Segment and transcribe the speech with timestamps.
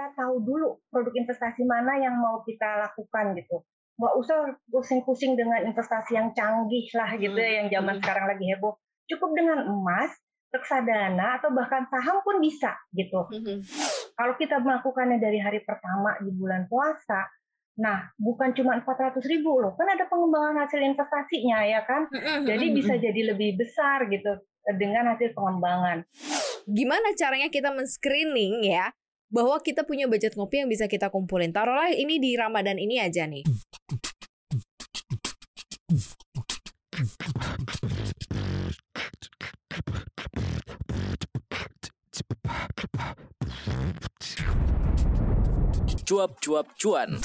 [0.00, 3.60] kita tahu dulu produk investasi mana yang mau kita lakukan gitu.
[4.00, 8.02] Nggak usah pusing-pusing dengan investasi yang canggih lah gitu ya, yang zaman Hmm.
[8.08, 8.80] sekarang lagi heboh.
[9.12, 10.08] Cukup dengan emas,
[10.56, 13.28] reksadana, atau bahkan saham pun bisa gitu.
[13.28, 13.60] Mhm.
[14.16, 17.28] Kalau kita melakukannya dari hari pertama di bulan puasa,
[17.76, 22.08] nah bukan cuma 400 ribu loh, kan ada pengembangan hasil investasinya ya kan.
[22.08, 24.32] Mhm, Jadi mhm, bisa jadi lebih besar gitu
[24.64, 26.08] eh, dengan hasil pengembangan.
[26.64, 28.88] Gimana caranya kita men-screening ya
[29.30, 31.54] bahwa kita punya budget ngopi yang bisa kita kumpulin.
[31.54, 33.46] Taruhlah ini di Ramadan ini aja nih.
[46.10, 47.22] Cuap-cuap cuan.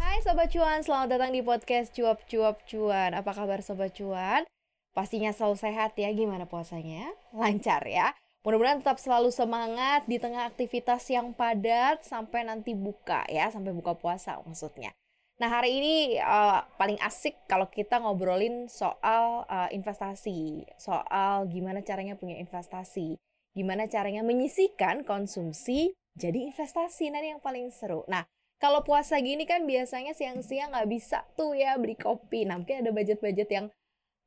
[0.00, 3.12] Hai Sobat Cuan, selamat datang di podcast Cuap Cuap Cuan.
[3.12, 4.48] Apa kabar Sobat Cuan?
[4.96, 7.12] Pastinya selalu sehat ya, gimana puasanya?
[7.36, 8.16] Lancar ya?
[8.40, 13.92] Mudah-mudahan tetap selalu semangat di tengah aktivitas yang padat sampai nanti buka ya, sampai buka
[13.92, 14.96] puasa maksudnya.
[15.40, 22.16] Nah hari ini uh, paling asik kalau kita ngobrolin soal uh, investasi, soal gimana caranya
[22.16, 23.20] punya investasi,
[23.52, 28.04] gimana caranya menyisikan konsumsi jadi investasi, nanti yang paling seru.
[28.08, 28.24] Nah
[28.60, 32.44] kalau puasa gini kan biasanya siang-siang nggak bisa tuh ya beli kopi.
[32.44, 33.66] Nah mungkin ada budget-budget yang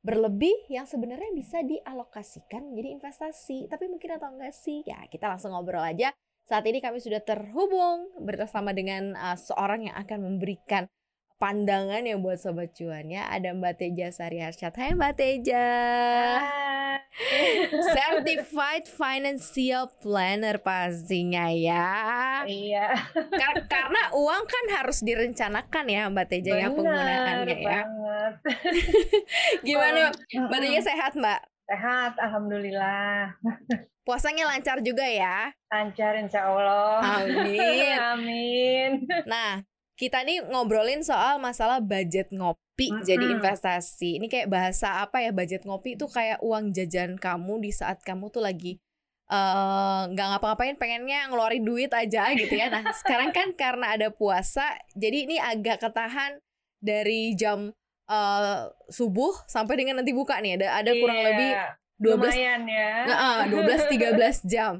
[0.04, 3.66] berlebih yang sebenarnya bisa dialokasikan menjadi investasi.
[3.72, 4.84] Tapi mungkin atau enggak sih?
[4.84, 6.12] Ya kita langsung ngobrol aja.
[6.44, 10.84] Saat ini kami sudah terhubung bersama dengan uh, seorang yang akan memberikan
[11.40, 13.24] pandangan yang buat Sobat Cuannya.
[13.32, 14.76] Ada Mbak Teja Sari Arsyad.
[14.76, 15.64] Hai Mbak Teja.
[17.96, 22.42] Certified Financial Planner pastinya ya.
[22.44, 22.94] Iya.
[23.14, 27.66] Kar- karena uang kan harus direncanakan ya Mbak Teja ya Benar penggunaannya ya.
[27.66, 28.32] banget.
[29.68, 30.00] Gimana.
[30.48, 31.40] Mbak Teja sehat Mbak?
[31.64, 33.32] Sehat, alhamdulillah.
[34.06, 35.48] Puasanya lancar juga ya.
[35.72, 37.00] Lancar insya Allah.
[37.24, 37.96] Amin.
[37.96, 38.90] Amin.
[39.24, 43.06] Nah, kita nih ngobrolin soal masalah budget ngopi Mm-mm.
[43.06, 44.18] jadi investasi.
[44.18, 48.30] Ini kayak bahasa apa ya budget ngopi itu kayak uang jajan kamu di saat kamu
[48.34, 48.82] tuh lagi
[49.30, 52.68] eh, nggak ngapa-ngapain pengennya ngeluarin duit aja gitu ya.
[52.74, 54.66] Nah, sekarang kan karena ada puasa,
[54.98, 56.42] jadi ini agak ketahan
[56.82, 57.70] dari jam
[58.10, 60.58] eh, subuh sampai dengan nanti buka nih.
[60.58, 61.50] Ada ada kurang Iya, lebih
[62.02, 62.90] 12 lumayan ya.
[63.06, 64.72] Heeh, 12 13 jam.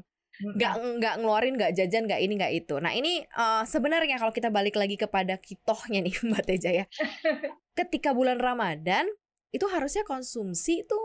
[0.43, 4.51] Nggak nggak ngeluarin nggak jajan nggak ini nggak itu nah ini eh, sebenarnya kalau kita
[4.51, 6.85] balik lagi kepada kitohnya nih mbak Teja ya
[7.79, 9.07] ketika bulan Ramadan
[9.55, 10.97] itu harusnya konsumsi itu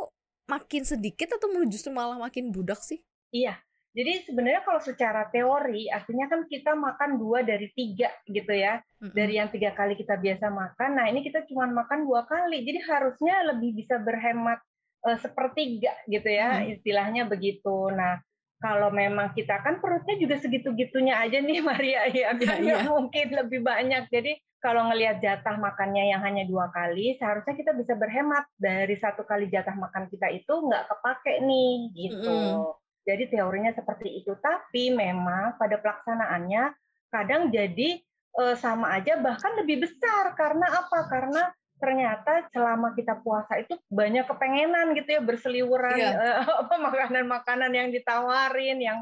[0.50, 2.98] makin sedikit atau malah justru malah makin budak sih
[3.30, 3.54] Iya.
[3.90, 8.78] Jadi sebenarnya kalau secara teori artinya kan kita makan dua dari tiga gitu ya.
[8.98, 12.62] Dari yang tiga kali kita biasa makan, nah ini kita cuma makan dua kali.
[12.62, 14.62] Jadi harusnya lebih bisa berhemat
[15.06, 16.70] eh, sepertiga gitu ya, Hmm.
[16.70, 17.90] istilahnya begitu.
[17.90, 18.18] Nah
[18.60, 23.26] kalau memang kita kan perutnya juga segitu-gitunya aja nih Maria ya, kan Iya, nggak mungkin
[23.32, 24.12] lebih banyak.
[24.12, 29.24] Jadi kalau ngelihat jatah makannya yang hanya dua kali, seharusnya kita bisa berhemat dari satu
[29.24, 32.28] kali jatah makan kita itu nggak kepake nih gitu.
[32.28, 32.76] Mm-mm.
[33.08, 36.76] Jadi teorinya seperti itu, tapi memang pada pelaksanaannya
[37.08, 37.96] kadang jadi
[38.36, 41.08] eh, sama aja bahkan lebih besar karena apa?
[41.08, 41.48] Karena
[41.80, 46.10] ternyata selama kita puasa itu banyak kepengenan gitu ya berseliweran Iya.
[46.14, 46.36] eh,
[46.68, 48.98] apa makanan-makanan yang ditawarin yang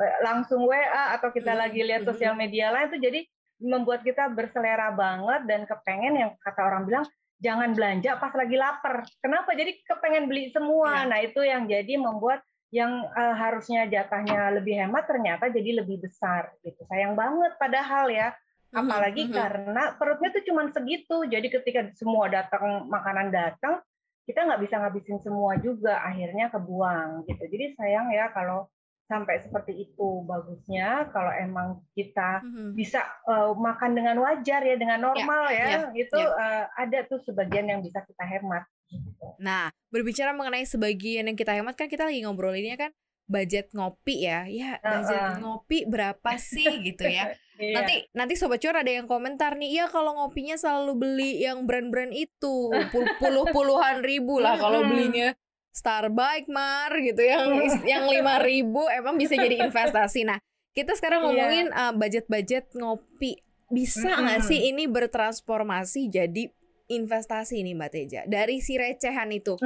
[0.00, 3.20] eh, langsung WA atau kita Mm, lagi lihat mm, sosial media lain itu jadi
[3.62, 7.06] membuat kita berselera banget dan kepengen yang kata orang bilang
[7.42, 9.02] jangan belanja pas lagi lapar.
[9.18, 9.50] Kenapa?
[9.54, 11.02] Jadi kepengen beli semua.
[11.02, 11.10] Iya.
[11.10, 12.40] Nah, itu yang jadi membuat
[12.72, 16.86] yang eh, harusnya jatahnya lebih hemat ternyata jadi lebih besar gitu.
[16.88, 18.32] Sayang banget padahal ya.
[18.72, 19.36] Apalagi Mhm, mhm.
[19.36, 21.16] karena perutnya tuh cuma segitu.
[21.24, 23.84] Jadi ketika semua datang makanan datang,
[24.24, 26.00] kita nggak bisa ngabisin semua juga.
[26.00, 27.44] Akhirnya kebuang gitu.
[27.46, 28.72] Jadi sayang ya kalau
[29.04, 30.08] sampai seperti itu.
[30.24, 32.72] Bagusnya kalau emang kita Mhm.
[32.72, 36.32] bisa eh, makan dengan wajar ya, dengan normal ya, ya, itu ya.
[36.32, 38.64] eh, ada tuh sebagian yang bisa kita hemat.
[38.88, 39.24] gitu.
[39.36, 42.90] Nah, berbicara mengenai sebagian yang kita hemat kan kita lagi ngobrolinnya kan
[43.24, 44.44] budget ngopi ya.
[44.44, 45.40] Ya, budget Heeh.
[45.40, 47.32] ngopi berapa sih gitu ya.
[47.62, 47.74] Iya.
[47.78, 52.10] Nanti nanti sobat cuan ada yang komentar nih, iya kalau ngopinya selalu beli yang brand-brand
[52.10, 55.30] itu pul- puluh puluhan ribu lah kalau belinya
[55.70, 57.48] Starbucks mar gitu yang
[57.86, 60.26] yang lima ribu emang bisa jadi investasi.
[60.26, 60.42] Nah
[60.74, 61.26] kita sekarang Iya.
[61.30, 63.38] ngomongin uh, budget-budget ngopi
[63.70, 64.50] bisa nggak Mm-mm.
[64.50, 66.50] sih ini bertransformasi jadi
[66.88, 69.56] investasi nih Mbak Teja dari si recehan itu?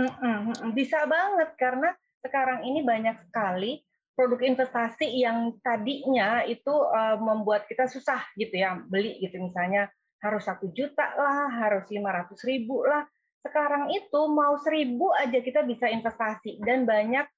[0.70, 1.90] Bisa banget karena
[2.20, 3.82] sekarang ini banyak sekali
[4.16, 9.92] produk investasi yang tadinya itu eh, membuat kita susah gitu ya beli gitu misalnya
[10.24, 13.04] harus satu juta lah, harus lima ratus ribu lah.
[13.44, 17.28] Sekarang itu mau seribu aja kita bisa investasi dan banyak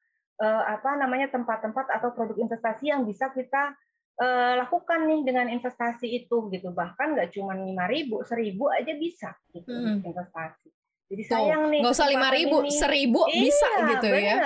[0.40, 3.74] eh, apa namanya tempat-tempat atau produk investasi yang bisa kita
[4.18, 9.34] uh, lakukan nih dengan investasi itu gitu bahkan nggak cuma lima ribu seribu aja bisa
[9.54, 10.02] gitu hmm.
[10.04, 10.68] investasi
[11.08, 14.36] jadi sayang nih nggak usah lima ribu seribu iya, bisa gitu bener, ya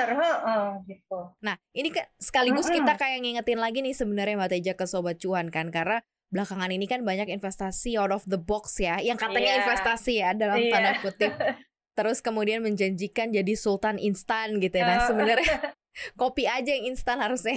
[0.47, 2.79] uh, gitu nah ini kan sekaligus mm -hmm.
[2.87, 5.99] kita kayak ngingetin lagi nih sebenarnya mbak Teja ke sobat cuan kan karena
[6.32, 9.61] belakangan ini kan banyak investasi out of the box ya yang katanya yeah.
[9.67, 10.73] investasi ya dalam yeah.
[10.73, 11.32] tanda kutip
[11.93, 14.87] terus kemudian menjanjikan jadi sultan instan gitu ya.
[14.88, 15.76] Nah, sebenarnya
[16.20, 17.53] kopi aja yang instan harusnya.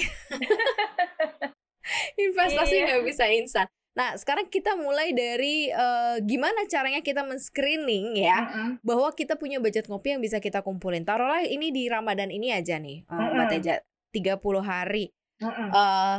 [2.25, 2.85] Investasi iya.
[2.89, 3.07] nggak iya.
[3.07, 3.67] bisa instan.
[3.95, 8.69] Nah, sekarang kita mulai dari uh, gimana caranya kita men-screening ya mm -hmm.
[8.83, 11.07] bahwa kita punya budget ngopi yang bisa kita kumpulin.
[11.07, 13.33] Taruhlah ini di Ramadan ini aja nih, uh, mm -hmm.
[13.39, 13.73] Mbak Teja,
[14.11, 15.05] 30 hari.
[15.39, 15.69] Mm -hmm.
[15.71, 16.15] uh,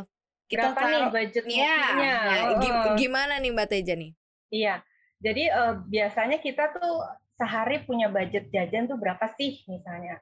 [0.48, 2.20] kita Berapa taruh, nih budget ya, nah,
[2.54, 2.96] oh.
[2.96, 4.12] gimana nih Mbak Teja nih?
[4.48, 4.74] Iya.
[5.20, 7.04] Jadi uh, biasanya kita tuh
[7.36, 10.16] sehari punya budget jajan tuh berapa sih misalnya?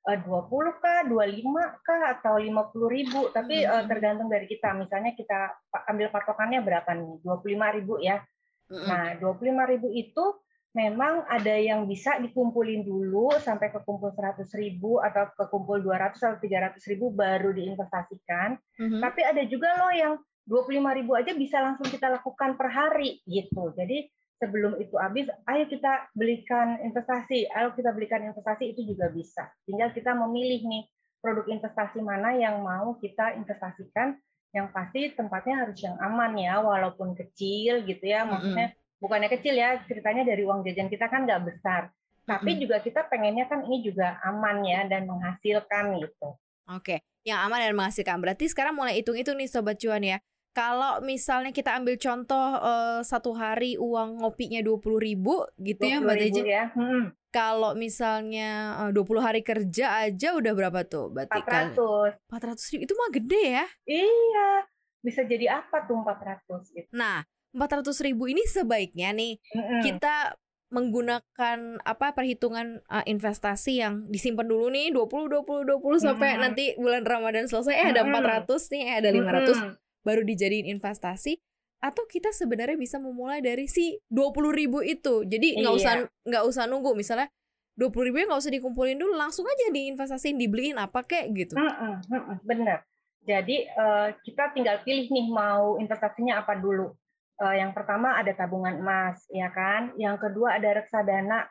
[0.00, 3.20] 20 eh, kah, 25 kah, atau 50 ribu.
[3.30, 3.84] Tapi hmm.
[3.86, 4.72] tergantung dari kita.
[4.72, 5.52] Misalnya kita
[5.92, 7.20] ambil patokannya berapa nih?
[7.20, 8.24] 25 ribu ya.
[8.70, 8.86] Hmm.
[8.88, 10.24] Nah, 25 ribu itu
[10.70, 16.78] memang ada yang bisa dikumpulin dulu sampai kekumpul 100 ribu atau kekumpul 200 atau 300
[16.94, 18.56] ribu baru diinvestasikan.
[18.78, 19.00] Hmm.
[19.02, 20.14] Tapi ada juga loh yang
[20.46, 23.74] 25 ribu aja bisa langsung kita lakukan per hari gitu.
[23.76, 24.08] Jadi
[24.40, 29.52] sebelum itu habis, ayo kita belikan investasi, ayo kita belikan investasi itu juga bisa.
[29.68, 30.82] Tinggal kita memilih nih
[31.20, 34.16] produk investasi mana yang mau kita investasikan.
[34.50, 38.26] Yang pasti tempatnya harus yang aman ya, walaupun kecil gitu ya.
[38.26, 38.98] Maksudnya mm-hmm.
[38.98, 41.94] bukannya kecil ya, ceritanya dari uang jajan kita kan nggak besar.
[42.26, 42.62] Tapi mm-hmm.
[42.66, 46.34] juga kita pengennya kan ini juga aman ya dan menghasilkan gitu.
[46.66, 48.18] Oke, yang aman dan menghasilkan.
[48.18, 50.18] Berarti sekarang mulai hitung-hitung nih Sobat Cuan ya
[50.50, 56.02] kalau misalnya kita ambil contoh uh, satu hari uang ngopinya dua puluh ribu gitu ya
[56.02, 56.74] mbak Teji ya.
[56.74, 57.14] Hmm.
[57.30, 61.14] Kalau misalnya eh, dua puluh hari kerja aja udah berapa tuh?
[61.14, 62.10] Berarti empat ratus.
[62.26, 63.66] Empat ratus ribu itu mah gede ya?
[63.86, 64.50] Iya,
[64.98, 66.74] bisa jadi apa tuh empat ratus?
[66.74, 66.90] Gitu.
[66.90, 67.22] Nah,
[67.54, 69.82] empat ratus ribu ini sebaiknya nih hmm.
[69.86, 70.34] kita
[70.70, 77.02] menggunakan apa perhitungan uh, investasi yang disimpan dulu nih 20 20 20 sampai nanti bulan
[77.02, 81.38] Ramadan selesai eh ada 400 nih eh ada 500 baru dijadiin investasi
[81.80, 85.24] atau kita sebenarnya bisa memulai dari si dua puluh ribu itu.
[85.24, 85.80] Jadi nggak iya.
[85.80, 85.92] usah
[86.28, 86.92] nggak usah nunggu.
[86.92, 87.32] Misalnya
[87.72, 91.54] dua puluh ribu nggak usah dikumpulin dulu langsung aja diinvestasiin dibeliin apa kayak gitu.
[91.56, 92.78] Mm -mm, mm -mm, bener
[93.24, 96.92] jadi uh, kita tinggal pilih nih mau investasinya apa dulu.
[97.40, 99.92] Uh, yang pertama ada tabungan emas ya kan?
[100.00, 101.48] Yang kedua ada reksadana.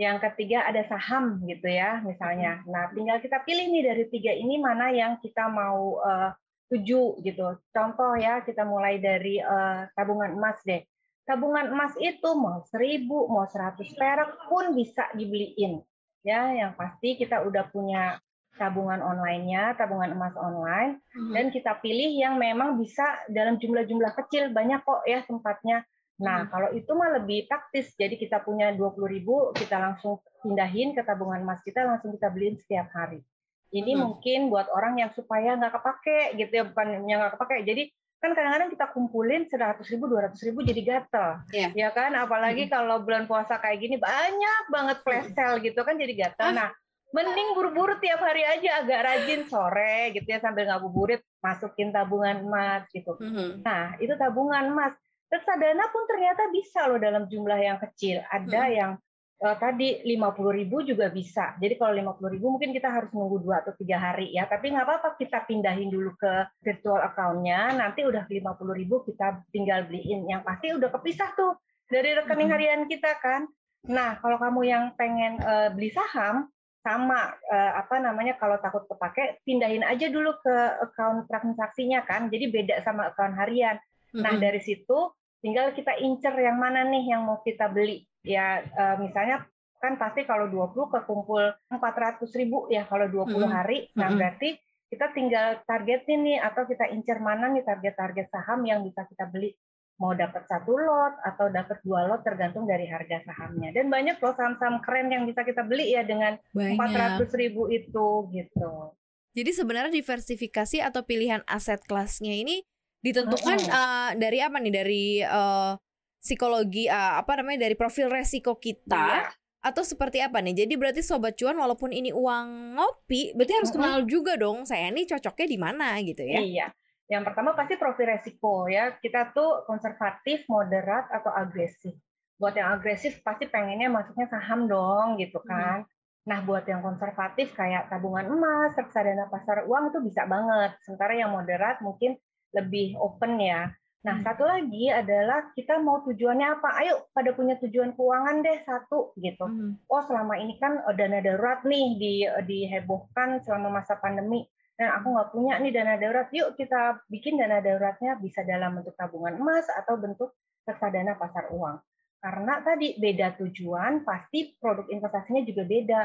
[0.00, 2.62] Yang ketiga ada saham gitu ya misalnya.
[2.64, 6.32] Nah tinggal kita pilih nih dari tiga ini mana yang kita mau uh,
[6.70, 7.44] tujuh gitu.
[7.74, 10.86] Contoh ya kita mulai dari uh, tabungan emas deh.
[11.26, 15.82] Tabungan emas itu mau seribu, mau seratus perak pun bisa dibeliin.
[16.26, 18.18] Ya, yang pasti kita udah punya
[18.60, 21.32] tabungan online-nya, tabungan emas online, hmm.
[21.32, 25.86] dan kita pilih yang memang bisa dalam jumlah-jumlah kecil, banyak kok ya tempatnya.
[26.20, 26.48] Nah, hmm.
[26.52, 27.96] kalau itu mah lebih praktis.
[27.96, 32.60] Jadi kita punya 20 ribu, kita langsung pindahin ke tabungan emas kita, langsung kita beliin
[32.60, 33.24] setiap hari.
[33.70, 34.00] Ini hmm.
[34.02, 37.56] mungkin buat orang yang supaya nggak kepake gitu ya, bukan yang nggak kepake.
[37.66, 37.82] Jadi
[38.20, 41.72] kan kadang-kadang kita kumpulin seratus ribu, dua ratus ribu jadi gatel, yeah.
[41.72, 42.12] ya kan?
[42.12, 42.72] Apalagi hmm.
[42.72, 46.52] kalau bulan puasa kayak gini banyak banget flash sale gitu kan jadi gatel.
[46.52, 46.68] Nah,
[47.10, 52.84] mending buru-buru tiap hari aja agak rajin sore gitu ya sambil ngabuburit masukin tabungan emas
[52.92, 53.16] gitu.
[53.18, 53.64] Hmm.
[53.64, 54.94] Nah, itu tabungan emas.
[55.30, 58.20] Reksadana pun ternyata bisa loh dalam jumlah yang kecil.
[58.28, 58.74] Ada hmm.
[58.74, 58.90] yang
[59.40, 61.56] uh, tadi 50 ribu juga bisa.
[61.56, 64.46] Jadi kalau 50 ribu mungkin kita harus nunggu dua atau tiga hari ya.
[64.46, 67.74] Tapi nggak apa-apa kita pindahin dulu ke virtual account-nya.
[67.74, 70.28] Nanti udah 50 ribu kita tinggal beliin.
[70.28, 71.56] Yang pasti udah kepisah tuh
[71.88, 73.48] dari rekening harian kita kan.
[73.88, 79.44] Nah kalau kamu yang pengen uh, beli saham sama uh, apa namanya kalau takut kepake
[79.44, 82.28] pindahin aja dulu ke account transaksinya kan.
[82.28, 83.80] Jadi beda sama account harian.
[84.10, 88.96] Nah dari situ tinggal kita incer yang mana nih yang mau kita beli ya uh,
[89.00, 89.48] misalnya
[89.80, 91.40] kan pasti kalau 20 kekumpul
[91.72, 93.48] 400 ribu ya kalau 20 hmm.
[93.48, 93.88] hari.
[93.96, 94.60] Nah berarti
[94.92, 99.56] kita tinggal targetin nih atau kita incer mana nih target-target saham yang bisa kita beli.
[100.00, 103.72] Mau dapat satu lot atau dapat dua lot tergantung dari harga sahamnya.
[103.72, 108.28] Dan banyak loh saham-saham keren yang bisa kita beli ya dengan empat ratus ribu itu
[108.32, 108.96] gitu.
[109.30, 112.64] Jadi sebenarnya diversifikasi atau pilihan aset kelasnya ini
[113.00, 114.72] ditentukan uh, uh, dari apa nih?
[114.72, 115.72] Dari uh,
[116.20, 119.32] psikologi uh, apa namanya dari profil resiko kita yeah.
[119.64, 120.64] atau seperti apa nih?
[120.64, 125.08] Jadi berarti sobat cuan walaupun ini uang ngopi, berarti harus kenal juga dong saya ini
[125.08, 126.40] cocoknya di mana gitu ya.
[126.44, 126.66] Iya.
[127.10, 128.94] Yang pertama pasti profil resiko ya.
[129.02, 131.98] Kita tuh konservatif, moderat atau agresif.
[132.38, 135.82] Buat yang agresif pasti pengennya masuknya saham dong gitu kan.
[135.82, 135.98] Hmm.
[136.30, 140.78] Nah, buat yang konservatif kayak tabungan emas, reksadana pasar uang itu bisa banget.
[140.86, 142.14] Sementara yang moderat mungkin
[142.54, 143.74] lebih open ya.
[144.00, 144.24] Nah, Hmm.
[144.24, 146.68] satu lagi adalah kita mau tujuannya apa?
[146.80, 149.44] Ayo pada punya tujuan keuangan deh satu gitu.
[149.44, 149.84] Mhm.
[149.92, 154.48] Oh, selama ini kan eh, dana darurat nih di eh, dihebohkan selama masa pandemi.
[154.80, 156.32] Dan aku nggak punya nih dana darurat.
[156.32, 160.32] Yuk kita bikin dana daruratnya bisa dalam bentuk tabungan emas atau bentuk
[160.64, 161.76] reksadana pasar uang.
[162.24, 166.00] Karena tadi beda tujuan, pasti produk investasinya juga beda.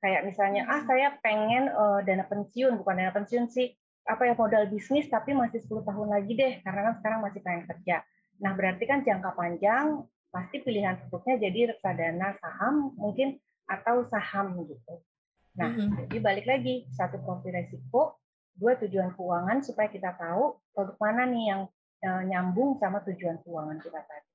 [0.00, 0.88] Kayak misalnya, ah Hmm.
[0.88, 3.68] saya pengen eh, dana pensiun, bukan dana pensiun sih,
[4.04, 7.64] apa ya modal bisnis tapi masih 10 tahun lagi deh karena kan sekarang masih pengen
[7.64, 7.96] kerja.
[8.40, 15.00] Nah, berarti kan jangka panjang pasti pilihan produknya jadi reksadana saham mungkin atau saham gitu.
[15.56, 16.10] Nah, Mhm.
[16.10, 18.18] jadi balik lagi satu profil resiko,
[18.58, 21.62] dua tujuan keuangan supaya kita tahu produk mana nih yang
[22.04, 24.28] eh, nyambung sama tujuan keuangan kita tadi.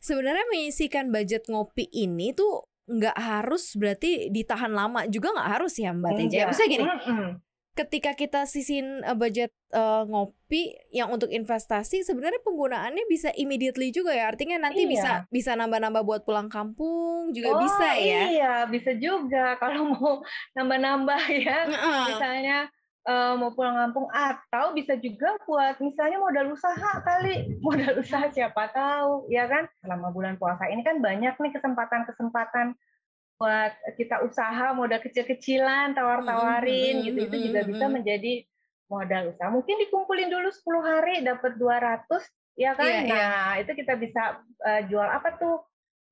[0.00, 5.92] Sebenarnya menyisikan budget ngopi ini tuh nggak harus berarti ditahan lama juga nggak harus ya
[5.92, 6.26] Mbak Teja.
[6.26, 6.46] Enggak.
[6.48, 7.30] Maksudnya gini, Mm-mm.
[7.72, 14.12] Ketika kita sisin uh, budget uh, ngopi yang untuk investasi sebenarnya penggunaannya bisa immediately juga
[14.12, 14.90] ya artinya nanti Iya.
[14.92, 20.20] bisa bisa nambah-nambah buat pulang kampung juga Oh, bisa ya Iya, bisa juga kalau mau
[20.52, 21.58] nambah-nambah ya.
[21.64, 22.02] Heeh.
[22.12, 22.58] misalnya
[23.02, 28.68] eh, mau pulang kampung atau bisa juga buat misalnya modal usaha kali modal usaha siapa
[28.68, 32.76] tahu ya kan selama bulan puasa ini kan banyak nih kesempatan-kesempatan
[33.42, 37.18] buat kita usaha modal kecil-kecilan tawar-tawarin Mm, mm, gitu.
[37.18, 37.92] Mm, itu mm, juga mm, bisa mm.
[37.98, 38.32] menjadi
[38.86, 39.48] modal usaha.
[39.50, 42.06] Mungkin dikumpulin dulu 10 hari dapat 200
[42.54, 42.86] ya kan?
[42.86, 43.10] Iya, iya.
[43.10, 44.22] nah itu kita bisa
[44.62, 45.58] eh, jual apa tuh?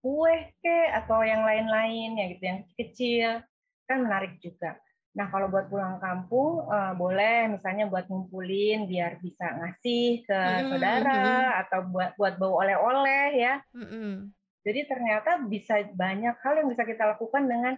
[0.01, 3.29] Kue ke atau yang lain-lain ya gitu yang kecil.
[3.87, 4.81] Kan menarik juga.
[5.11, 10.67] Nah, kalau buat pulang kampung, eh, boleh misalnya buat ngumpulin biar bisa ngasih ke Mm,
[10.73, 13.55] saudara mm, atau buat buat bawa oleh-oleh ya.
[13.77, 14.33] Mm-mm.
[14.61, 17.75] Jadi ternyata bisa banyak hal yang bisa kita lakukan dengan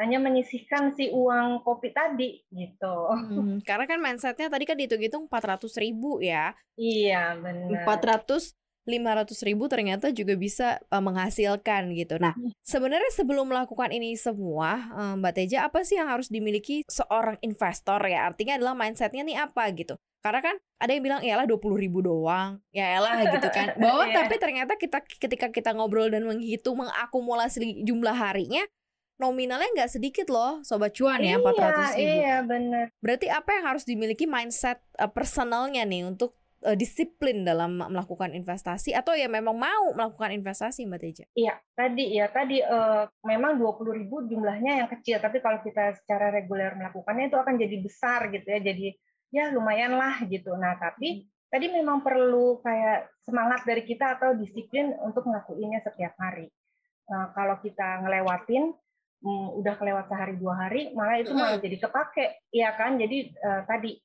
[0.00, 2.96] hanya menyisihkan si uang kopi tadi gitu.
[3.12, 7.84] Hmm, karena kan mindsetnya tadi kan dihitung-hitung 400 ribu ya Iya, benar.
[7.84, 12.18] 400 500 ribu ternyata juga bisa uh, menghasilkan gitu.
[12.18, 12.34] Nah,
[12.66, 18.02] sebenarnya sebelum melakukan ini semua, eh, Mbak Teja, apa sih yang harus dimiliki seorang investor
[18.02, 18.26] ya?
[18.26, 19.94] Artinya adalah mindsetnya nih apa gitu.
[20.22, 23.74] Karena kan ada yang bilang, ya lah 20 ribu doang, ya elah gitu kan.
[23.82, 24.22] Bahwa Iya.
[24.22, 28.62] tapi ternyata kita ketika kita ngobrol dan menghitung mengakumulasi jumlah harinya,
[29.18, 32.18] nominalnya nggak sedikit loh, Sobat Cuan ya, 400 ribu.
[32.22, 32.84] Iya, benar.
[32.98, 38.94] Berarti apa yang harus dimiliki mindset uh, personalnya nih untuk uh, disiplin dalam melakukan investasi
[38.94, 41.24] atau ya memang mau melakukan investasi Mbak Teja?
[41.34, 46.30] Iya, tadi ya tadi eh, memang 20.000 ribu jumlahnya yang kecil, tapi kalau kita secara
[46.30, 48.88] reguler melakukannya itu akan jadi besar gitu ya, jadi
[49.32, 50.54] ya lumayan lah gitu.
[50.54, 56.48] Nah, tapi tadi memang perlu kayak semangat dari kita atau disiplin untuk ngelakuinnya setiap hari.
[57.10, 58.72] Eh, kalau kita ngelewatin,
[59.22, 62.96] hmm, udah kelewat sehari dua hari, malah itu malah jadi kepake, ya kan?
[62.96, 63.98] Jadi eh, tadi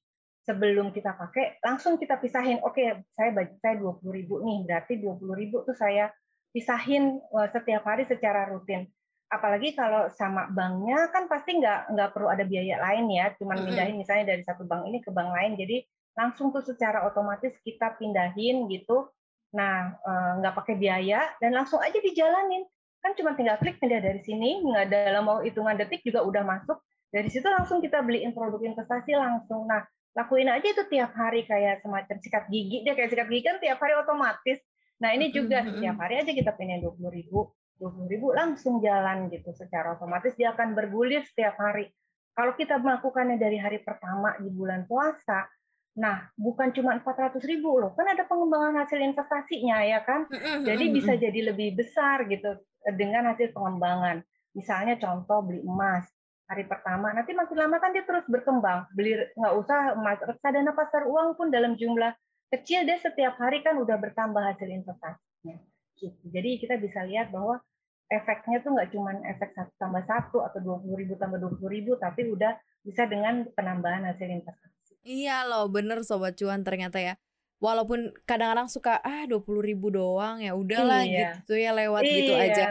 [0.48, 2.63] sebelum kita pakai langsung kita pisahin.
[2.63, 6.08] Oke, saya budget saya 20.000 ribu nih, berarti 20.000 ribu tuh saya
[6.56, 8.88] pisahin eh, setiap hari secara rutin.
[9.27, 14.00] Apalagi kalau sama banknya kan pasti nggak nggak perlu ada biaya lain ya, cuman pindahin
[14.00, 15.84] misalnya dari satu bank ini ke bank lain, jadi
[16.16, 19.12] langsung tuh secara otomatis kita pindahin gitu.
[19.51, 22.63] Nah eh, nggak pakai biaya dan langsung aja dijalanin.
[23.04, 26.80] Kan cuma tinggal klik pindah dari sini, nggak dalam mau hitungan detik juga udah masuk.
[27.12, 29.68] Dari situ langsung kita beliin produk investasi langsung.
[29.68, 29.84] Nah
[30.17, 33.77] lakuin aja itu tiap hari kayak semacam sikat gigi deh kayak sikat gigi kan tiap
[33.77, 34.57] hari otomatis.
[34.97, 38.33] Nah ini juga Mm-mm, setiap hari aja kita pindahin dua puluh ribu, dua puluh ribu
[38.33, 41.93] langsung jalan gitu secara otomatis dia akan bergulir setiap hari.
[42.33, 45.50] Kalau kita melakukannya dari hari pertama di bulan puasa,
[45.97, 50.29] nah bukan cuma 400 ribu loh, kan ada pengembangan hasil investasinya ya kan.
[50.62, 54.21] Jadi bisa jadi lebih besar gitu eh, dengan hasil pengembangan.
[54.53, 56.05] Misalnya contoh beli emas
[56.48, 58.88] hari pertama, nanti makin lama kan dia terus berkembang.
[58.96, 62.16] Beli nggak usah emas reksadana pasar uang pun dalam jumlah
[62.48, 65.60] kecil dia setiap hari kan udah bertambah hasil investasinya.
[66.00, 66.24] Gitu.
[66.32, 67.60] Jadi kita bisa lihat bahwa
[68.08, 71.72] efeknya tuh nggak cuma efek satu tambah satu atau dua puluh ribu tambah dua puluh
[71.75, 74.96] ribu, tapi udah bisa dengan penambahan hasil investasi.
[75.04, 77.20] Iya loh, bener Sobat Cuan ternyata ya.
[77.58, 81.42] Walaupun kadang-kadang suka ah 20 ribu doang ya udahlah Iya.
[81.42, 82.66] gitu ya lewat gitu Iya, aja.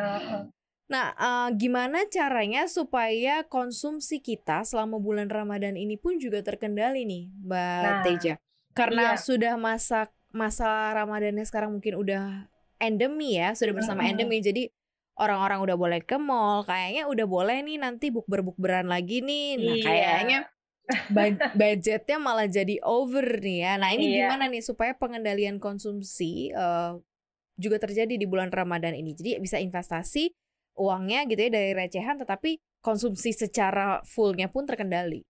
[0.86, 7.24] Nah, eh, gimana caranya supaya konsumsi kita selama bulan Ramadan ini pun juga terkendali nih,
[7.42, 8.34] Mbak Nah, Teja?
[8.70, 9.18] Karena iya.
[9.18, 12.46] sudah masa masa Ramadannya sekarang mungkin udah
[12.78, 14.14] endemi ya, sudah bersama Mm-mm.
[14.14, 14.38] endemi.
[14.38, 14.68] Jadi
[15.16, 19.58] orang-orang udah boleh ke mall, kayaknya udah boleh nih nanti bukber-bukberan lagi nih.
[19.58, 19.82] Nah, Iya.
[19.82, 20.38] kayaknya
[21.56, 23.72] budgetnya malah jadi over nih ya.
[23.80, 24.30] Nah, ini Iya.
[24.30, 26.92] gimana nih supaya pengendalian konsumsi eh,
[27.56, 29.16] juga terjadi di bulan Ramadan ini?
[29.16, 30.30] Jadi bisa investasi
[30.76, 35.24] uangnya gitu ya dari recehan tetapi konsumsi secara fullnya pun terkendali.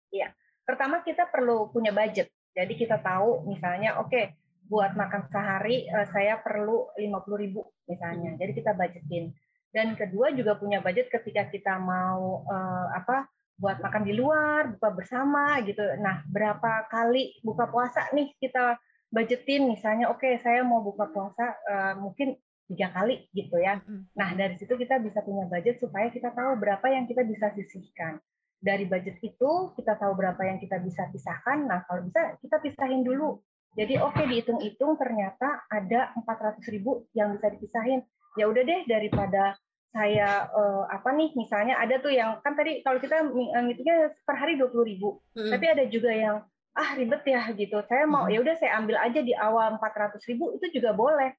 [0.67, 4.33] Pertama kita perlu punya budget Jadi kita tahu misalnya oke okay,
[4.67, 8.35] buat makan sehari uh, saya perlu 50 ribu misalnya.
[8.41, 9.31] Jadi kita budgetin.
[9.71, 13.29] Dan kedua juga punya budget ketika kita mau uh, apa
[13.61, 15.85] buat makan di luar, buka bersama gitu.
[16.01, 18.81] Nah, berapa kali buka puasa nih kita
[19.13, 22.35] budgetin misalnya oke okay, saya mau buka puasa uh, mungkin
[22.67, 23.81] tiga kali gitu ya.
[24.19, 28.19] Nah dari situ kita bisa punya budget supaya kita tahu berapa yang kita bisa sisihkan.
[28.59, 31.67] Dari budget itu kita tahu berapa yang kita bisa pisahkan.
[31.67, 33.39] Nah kalau bisa kita pisahin dulu.
[33.77, 38.01] Jadi oke okay, dihitung-hitung ternyata ada 400 ribu yang bisa dipisahin.
[38.35, 39.55] Ya udah deh daripada
[39.93, 44.59] saya uh, apa nih misalnya ada tuh yang kan tadi kalau kita ngitungnya per hari
[44.59, 45.21] 20 ribu.
[45.37, 45.53] Hmm.
[45.53, 46.43] Tapi ada juga yang
[46.77, 47.81] ah ribet ya gitu.
[47.89, 51.33] Saya mau ya udah saya ambil aja di awal 400 ribu itu juga boleh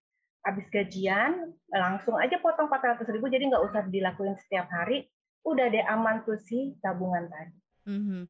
[0.45, 5.07] habis gajian langsung aja potong 400 ribu jadi nggak usah dilakuin setiap hari
[5.47, 7.55] udah deh aman tuh si tabungan tadi.
[7.87, 8.21] Mm-hmm.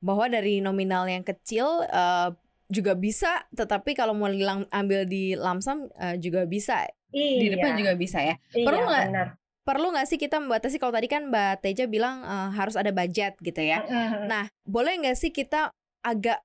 [0.00, 2.32] bahwa dari nominal yang kecil uh,
[2.72, 6.88] juga bisa tetapi kalau mau dilang, ambil di lamsam uh, juga bisa.
[7.14, 7.38] Iya.
[7.38, 8.34] di depan juga bisa ya.
[8.50, 9.06] Iya, perlu nggak
[9.64, 10.76] perlu nggak sih kita membatasi?
[10.82, 13.86] Kalau tadi kan Mbak Teja bilang uh, harus ada budget gitu ya.
[14.26, 15.70] Nah boleh nggak sih kita
[16.04, 16.42] agak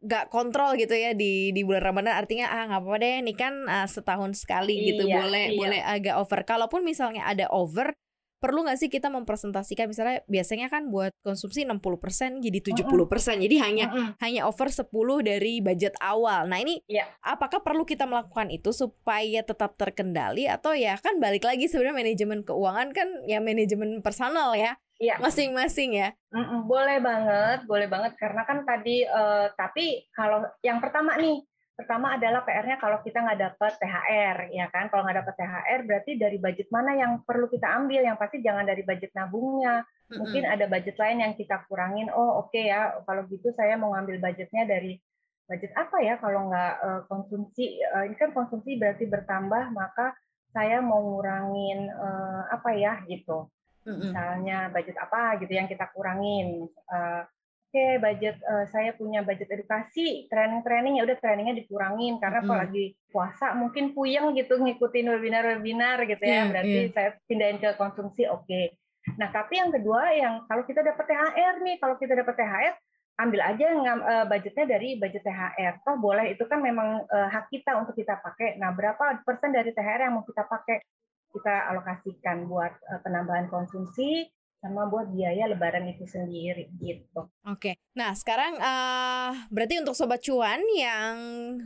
[0.00, 3.54] gak kontrol gitu ya di di bulan Ramadan artinya ah nggak apa-apa deh ini kan
[3.68, 5.58] uh, setahun sekali gitu iya, boleh iya.
[5.60, 7.92] boleh agak over kalaupun misalnya ada over
[8.40, 13.56] perlu nggak sih kita mempresentasikan misalnya biasanya kan buat konsumsi 60% jadi 70% persen jadi
[13.60, 14.88] hanya hanya over 10
[15.20, 16.48] dari budget awal.
[16.48, 17.04] Nah, ini yeah.
[17.20, 22.40] apakah perlu kita melakukan itu supaya tetap terkendali atau ya kan balik lagi sebenarnya manajemen
[22.40, 24.80] keuangan kan ya manajemen personal ya.
[25.00, 25.16] Iya.
[25.16, 26.08] Masing-masing ya.
[26.28, 31.40] Mm-mm, boleh banget, boleh banget karena kan tadi uh, tapi kalau yang pertama nih,
[31.72, 34.92] pertama adalah PR-nya kalau kita nggak dapat THR ya kan.
[34.92, 38.04] Kalau nggak dapat THR berarti dari budget mana yang perlu kita ambil?
[38.04, 39.88] Yang pasti jangan dari budget nabungnya.
[40.12, 42.12] Mungkin ada budget lain yang kita kurangin.
[42.12, 42.92] Oh, oke okay ya.
[43.08, 45.00] Kalau gitu saya mau ngambil budgetnya dari
[45.48, 50.14] budget apa ya kalau nggak uh, konsumsi uh, ini kan konsumsi berarti bertambah maka
[50.54, 53.50] saya mau ngurangin uh, apa ya gitu
[53.86, 56.68] misalnya budget apa gitu yang kita kurangin.
[56.88, 57.24] Uh,
[57.70, 62.50] Oke, okay, budget uh, saya punya budget edukasi, training-training ya udah trainingnya dikurangin karena mm-hmm.
[62.50, 66.90] kalau lagi puasa mungkin puyeng gitu ngikutin webinar-webinar gitu ya, yeah, berarti yeah.
[66.90, 68.42] saya pindahin ke konsumsi oke.
[68.42, 68.74] Okay.
[69.22, 72.74] Nah, tapi yang kedua yang kalau kita dapat THR nih, kalau kita dapat THR
[73.22, 75.74] ambil aja uh, budgetnya dari budget THR.
[75.86, 78.58] Toh boleh itu kan memang hak kita untuk kita pakai.
[78.58, 80.82] Nah, berapa persen dari THR yang mau kita pakai?
[81.30, 87.32] Kita alokasikan buat uh, penambahan konsumsi sama buat biaya lebaran itu sendiri gitu.
[87.48, 87.80] Oke.
[87.96, 91.16] Nah, sekarang uh, berarti untuk sobat cuan yang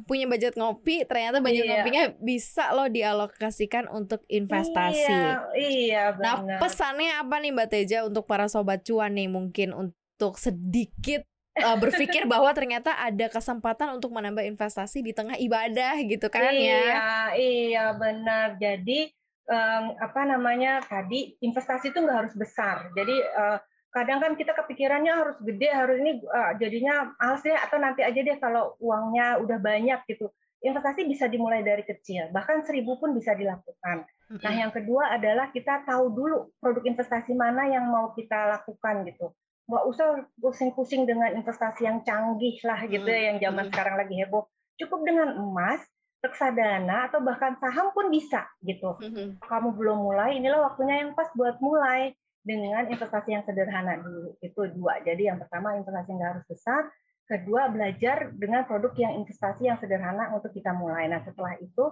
[0.06, 1.70] punya budget ngopi, ternyata budget iya.
[1.74, 5.10] ngopinya bisa loh dialokasikan untuk investasi.
[5.10, 6.54] Iya, iya nah, benar.
[6.54, 11.26] Nah, pesannya apa nih Mbak Teja untuk para sobat cuan nih mungkin untuk sedikit
[11.58, 16.54] uh, berpikir bahwa ternyata ada kesempatan untuk menambah investasi di tengah ibadah gitu kan iya,
[16.54, 16.78] ya.
[16.78, 18.54] Iya, iya benar.
[18.54, 19.10] Jadi
[19.48, 22.90] um, apa namanya tadi investasi itu nggak harus besar.
[22.96, 23.58] Jadi uh,
[23.94, 28.20] kadang kan kita kepikirannya harus gede, harus ini uh, jadinya males deh atau nanti aja
[28.20, 30.30] deh kalau uangnya udah banyak gitu.
[30.64, 34.08] Investasi bisa dimulai dari kecil, bahkan seribu pun bisa dilakukan.
[34.40, 39.36] Nah, yang kedua adalah kita tahu dulu produk investasi mana yang mau kita lakukan gitu.
[39.68, 44.48] Nggak usah pusing-pusing dengan investasi yang canggih lah gitu ya, yang zaman sekarang lagi heboh.
[44.80, 45.84] Cukup dengan emas,
[46.24, 48.96] reksadana atau bahkan saham pun bisa gitu.
[48.96, 49.44] Mm-hmm.
[49.44, 54.36] Kamu belum mulai, inilah waktunya yang pas buat mulai dengan investasi yang sederhana dulu.
[54.40, 55.04] Itu dua.
[55.04, 56.88] Jadi yang pertama investasi yang harus besar,
[57.28, 61.08] kedua belajar dengan produk yang investasi yang sederhana untuk kita mulai.
[61.12, 61.84] Nah setelah itu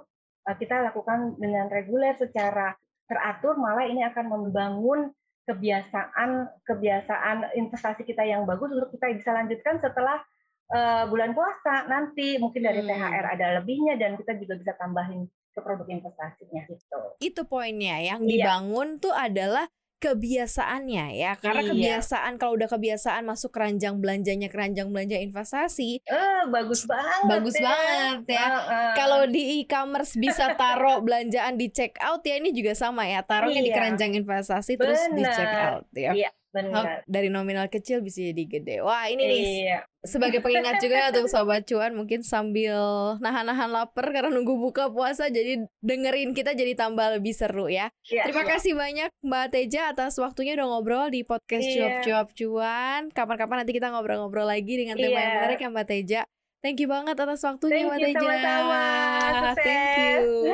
[0.48, 2.72] eh, kita lakukan dengan reguler secara
[3.04, 9.82] teratur, malah ini akan membangun kebiasaan kebiasaan investasi kita yang bagus untuk kita bisa lanjutkan
[9.82, 10.22] setelah
[10.70, 12.88] uh, bulan puasa nanti mungkin dari hmm.
[12.88, 16.98] THR ada lebihnya dan kita juga bisa tambahin ke produk investasinya gitu.
[17.20, 18.30] Itu poinnya yang iya.
[18.46, 19.68] dibangun tuh adalah
[20.02, 21.70] kebiasaannya ya karena iya.
[21.70, 27.62] kebiasaan kalau udah kebiasaan masuk keranjang belanjanya keranjang belanja investasi eh bagus banget bagus ya.
[27.62, 28.92] banget ya uh, uh.
[28.98, 33.62] kalau di e-commerce bisa taruh belanjaan di check out ya ini juga sama ya taruhnya
[33.62, 33.68] iya.
[33.70, 34.90] di keranjang investasi Bener.
[34.90, 36.30] terus di check out ya iya.
[36.52, 37.00] Benar.
[37.08, 38.76] Dari nominal kecil bisa jadi gede.
[38.84, 39.78] Wah, ini nih iya.
[40.04, 42.76] sebagai pengingat juga untuk sobat cuan mungkin sambil
[43.24, 47.88] nahan-nahan lapar karena nunggu buka puasa jadi dengerin kita jadi tambah lebih seru ya.
[48.04, 48.50] Iya, Terima iya.
[48.52, 52.04] kasih banyak Mbak Teja atas waktunya udah ngobrol di podcast iya.
[52.04, 53.00] cuap-cuap cuan.
[53.16, 55.24] Kapan-kapan nanti kita ngobrol-ngobrol lagi dengan tema iya.
[55.24, 56.22] yang menarik ya Mbak Teja.
[56.62, 58.22] Thank you banget atas waktunya Mbak Teja.
[58.22, 59.50] Sama-sama.
[59.58, 60.46] Thank you.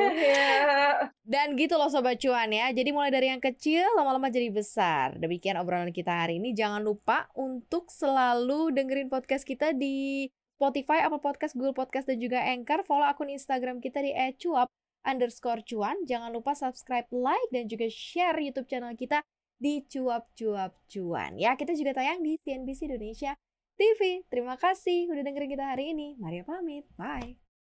[1.37, 2.73] Dan gitu loh Sobat Cuan ya.
[2.73, 5.13] Jadi mulai dari yang kecil lama-lama jadi besar.
[5.21, 6.57] Demikian obrolan kita hari ini.
[6.57, 10.25] Jangan lupa untuk selalu dengerin podcast kita di
[10.57, 12.81] Spotify, apa Podcast, Google Podcast, dan juga Anchor.
[12.89, 14.09] Follow akun Instagram kita di
[14.41, 14.73] @cuap
[15.05, 15.93] underscore cuan.
[16.09, 19.21] Jangan lupa subscribe, like, dan juga share YouTube channel kita
[19.61, 21.37] di cuap cuap cuan.
[21.37, 23.37] Ya, kita juga tayang di CNBC Indonesia
[23.79, 24.27] TV.
[24.27, 26.19] Terima kasih udah dengerin kita hari ini.
[26.19, 26.83] Maria pamit.
[26.99, 27.48] Bye.